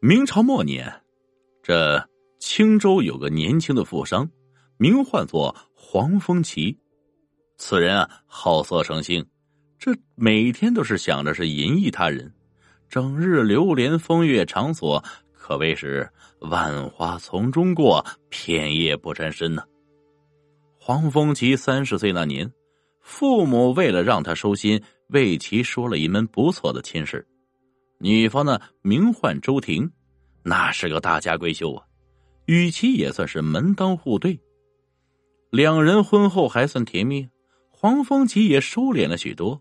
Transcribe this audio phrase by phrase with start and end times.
[0.00, 0.92] 明朝末年，
[1.62, 2.06] 这
[2.38, 4.28] 青州有个年轻的富商，
[4.76, 6.78] 名唤作黄风奇。
[7.56, 9.24] 此人啊，好色成性，
[9.78, 12.30] 这每天都是想着是淫逸他人，
[12.90, 16.08] 整日流连风月场所，可谓是
[16.40, 19.64] 万花丛中过，片叶不沾身呢。
[20.78, 22.52] 黄风奇三十岁那年，
[23.00, 27.26] 父母为了让他收心，为其说了一门不错的亲事。
[27.98, 29.90] 女方呢，名唤周婷，
[30.42, 31.84] 那是个大家闺秀啊，
[32.44, 34.38] 与其也算是门当户对。
[35.50, 37.28] 两人婚后还算甜蜜，
[37.70, 39.60] 黄风奇也收敛了许多，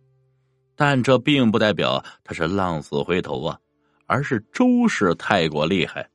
[0.76, 3.60] 但这并不代表他是浪子回头啊，
[4.06, 6.10] 而是周氏太过厉害。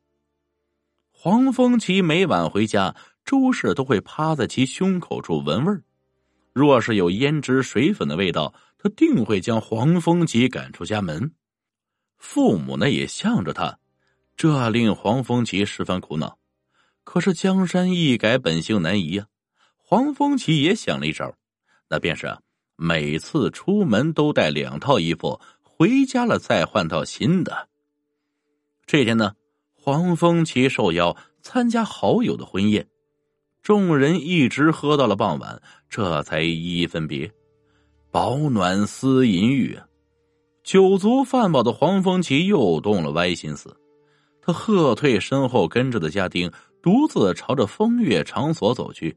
[1.12, 2.94] 黄风奇每晚回家，
[3.24, 5.82] 周氏都会趴在其胸口处闻味儿，
[6.52, 11.32] 若是有胭脂水粉的味道，他定会将黄风奇赶出家门。
[12.20, 13.78] 父母呢也向着他，
[14.36, 16.38] 这令黄风奇十分苦恼。
[17.02, 19.26] 可是江山易改，本性难移呀。
[19.76, 21.34] 黄风奇也想了一招，
[21.88, 22.40] 那便是啊
[22.76, 27.68] 每次出门都带两套衣服，回家了再换套新的。
[28.86, 29.34] 这天呢，
[29.74, 32.86] 黄风奇受邀参加好友的婚宴，
[33.62, 37.32] 众人一直喝到了傍晚，这才一一分别。
[38.10, 39.86] 饱暖思淫欲啊。
[40.62, 43.76] 酒足饭饱的黄风奇又动了歪心思，
[44.42, 46.50] 他喝退身后跟着的家丁，
[46.82, 49.16] 独自朝着风月场所走去。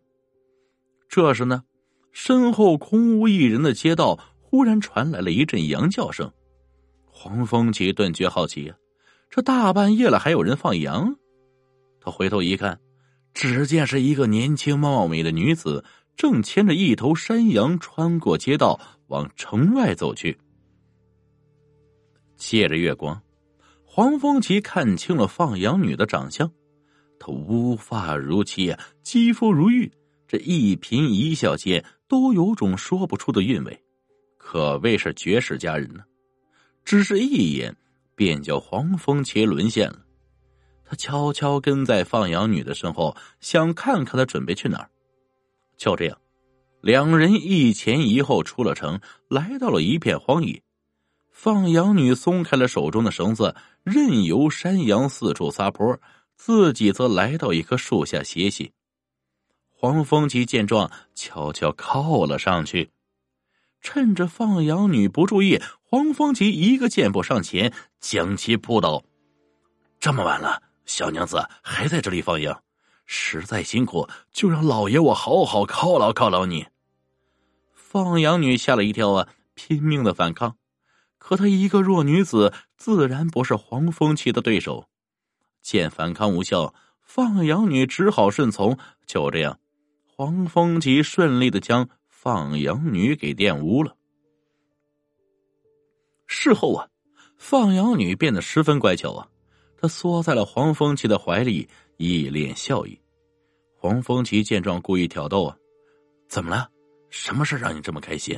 [1.09, 1.63] 这时呢，
[2.11, 6.31] 身后空无一人的街道忽然传来了一阵羊叫声。
[7.05, 8.75] 黄风奇顿觉好奇呀，
[9.29, 11.15] 这大半夜了还有人放羊？
[11.99, 12.79] 他回头一看，
[13.33, 15.83] 只见是一个年轻貌美的女子，
[16.15, 20.37] 正牵着一头山羊穿过街道往城外走去。
[22.45, 23.19] 借着月光，
[23.85, 26.51] 黄风奇看清了放羊女的长相。
[27.17, 29.91] 她乌发如漆，肌肤如玉，
[30.27, 33.81] 这一颦一笑间都有种说不出的韵味，
[34.37, 36.03] 可谓是绝世佳人呢。
[36.83, 37.75] 只是一眼，
[38.13, 39.99] 便叫黄风奇沦陷了。
[40.83, 44.89] 他悄悄跟在放羊女的身后，想看看她准备去哪儿。
[45.77, 46.17] 就这样，
[46.81, 50.61] 两人一前一后出了城，来到了一片荒野。
[51.33, 55.99] 放羊女松开了手中的绳子，任由山羊四处撒泼，
[56.37, 58.71] 自己则来到一棵树下歇息。
[59.67, 62.91] 黄风奇见状，悄悄靠了上去，
[63.81, 69.03] 趁着放羊女不注意，黄风奇一个箭步上前，将其扑倒。
[69.99, 72.63] 这么晚了，小娘子还在这里放羊，
[73.05, 76.67] 实在辛苦，就让老爷我好好犒劳犒劳你。
[77.73, 80.55] 放羊女吓了一跳啊，拼命的反抗。
[81.23, 84.89] 可她一个弱女子，自然不是黄风奇的对手。
[85.61, 88.77] 见反抗无效，放羊女只好顺从。
[89.05, 89.57] 就这样，
[90.05, 93.95] 黄风奇顺利的将放羊女给玷污了。
[96.27, 96.89] 事后啊，
[97.37, 99.25] 放羊女变得十分乖巧啊，
[99.77, 102.99] 她缩在了黄风奇的怀里，一脸笑意。
[103.77, 105.55] 黄风奇见状，故意挑逗啊
[106.27, 106.69] ：“怎么了？
[107.09, 108.37] 什么事让你这么开心？”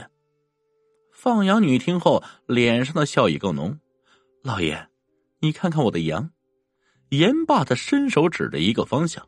[1.25, 3.75] 放羊女听后，脸上的笑意更浓。
[4.43, 4.85] 老爷，
[5.39, 6.29] 你看看我的羊。
[7.09, 9.27] 言罢，他伸手指着一个方向。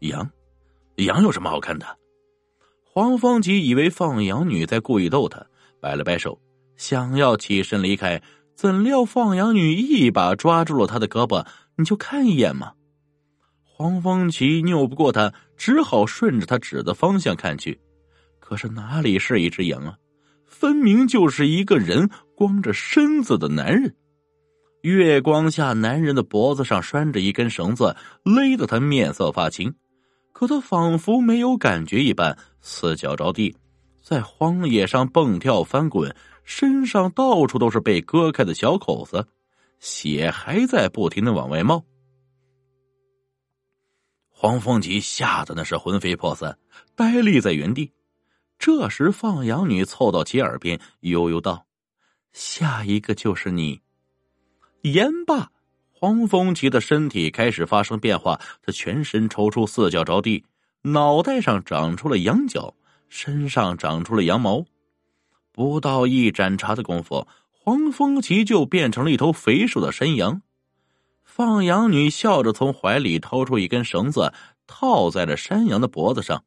[0.00, 0.30] 羊，
[0.96, 1.86] 羊有什么好看的？
[2.84, 5.42] 黄风吉以为放羊女在故意逗他，
[5.80, 6.38] 摆了摆手，
[6.76, 8.22] 想要起身离开，
[8.54, 11.46] 怎料放羊女一把抓住了他的胳膊
[11.78, 12.74] ：“你就看一眼嘛。”
[13.64, 17.80] 黄风奇拗不过他，只好顺着他指的方向看去。
[18.38, 19.96] 可是哪里是一只羊啊？
[20.52, 23.96] 分明就是一个人光着身子的男人，
[24.82, 29.74] 月光下，男人的脖子上拴着一根绳子，勒得他面色发青。
[30.32, 33.56] 可他仿佛没有感觉一般，四脚着地，
[34.02, 36.14] 在荒野上蹦跳翻滚，
[36.44, 39.26] 身上到处都是被割开的小口子，
[39.80, 41.84] 血还在不停的往外冒。
[44.28, 46.58] 黄凤吉吓得那是魂飞魄散，
[46.94, 47.90] 呆立在原地。
[48.64, 51.66] 这时，放羊女凑到其耳边，悠悠道
[52.32, 53.80] ：“下一个就是你。”
[54.82, 55.50] 言罢，
[55.90, 60.44] 黄风奇的身体开始发生变化，他全身抽搐，四脚着地，
[60.82, 62.72] 脑袋上长出了羊角，
[63.08, 64.64] 身上长出了羊毛。
[65.50, 70.40] 不到一盏茶的功夫，黄风奇就变成了一头肥硕的山羊。
[71.24, 74.32] 放羊女笑着从怀里掏出一根绳子，
[74.68, 76.44] 套在了山羊的脖子上。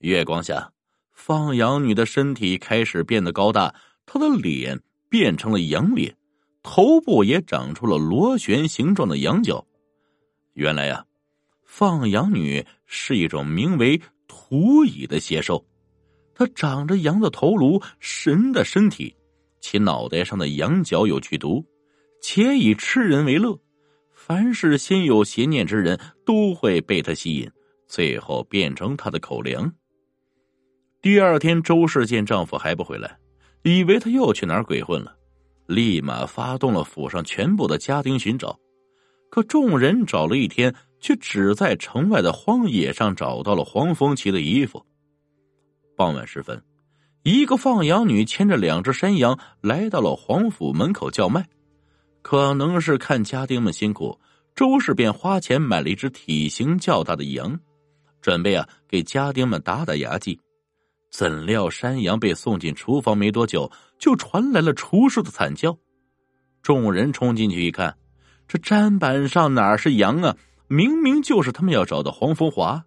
[0.00, 0.74] 月光下。
[1.16, 3.74] 放羊女的身体开始变得高大，
[4.04, 4.78] 她的脸
[5.08, 6.14] 变成了羊脸，
[6.62, 9.66] 头部也长出了螺旋形状的羊角。
[10.52, 11.04] 原来呀，
[11.64, 15.64] 放羊女是一种名为土蚁的邪兽，
[16.34, 19.16] 它长着羊的头颅，神的身体，
[19.58, 21.64] 其脑袋上的羊角有剧毒，
[22.20, 23.58] 且以吃人为乐。
[24.12, 27.50] 凡是心有邪念之人，都会被他吸引，
[27.88, 29.72] 最后变成他的口粮。
[31.02, 33.16] 第二天，周氏见丈夫还不回来，
[33.62, 35.16] 以为他又去哪儿鬼混了，
[35.66, 38.58] 立马发动了府上全部的家丁寻找。
[39.30, 44.84] 可众人找了一天，却只在城外的荒野上找到了黄风旗的衣服。
[45.94, 46.60] 傍晚时分，
[47.22, 51.46] 一个放羊女牵着两只山羊来到了黄府门口叫卖。
[52.22, 54.18] 可能是看家丁们辛苦，
[54.56, 57.56] 周氏便花钱买了一只体型较大的羊，
[58.20, 60.40] 准备啊给家丁们打打牙祭。
[61.16, 65.78] 怎料山羊被送进厨房没多久，就传来了厨师的惨叫。
[66.60, 67.96] 众人冲进去一看，
[68.46, 70.36] 这砧板上哪是羊啊？
[70.66, 72.84] 明明就是他们要找的黄风华。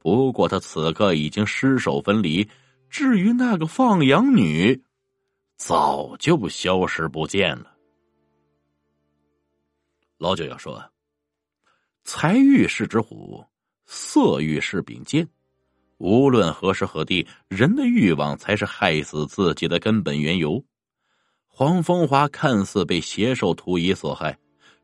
[0.00, 2.48] 不过他此刻已经尸首分离。
[2.90, 4.82] 至于那个放羊女，
[5.56, 7.76] 早就消失不见了。
[10.16, 10.82] 老九要说
[12.02, 13.44] ：“财欲是只虎，
[13.86, 15.28] 色欲是柄剑。”
[15.98, 20.64] 无论何时何地，人的欲望才是害死自己的根本缘由。
[21.46, 24.38] 黄风华看似被邪兽图蚁所害，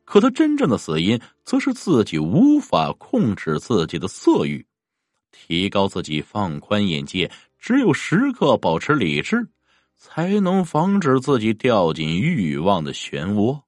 [0.05, 4.67] 可他真正的死因，则是自己无法控制自己的色欲。
[5.31, 9.49] 提高自己，放宽眼界，只有时刻保持理智，
[9.97, 13.64] 才能防止自己掉进欲望的漩涡。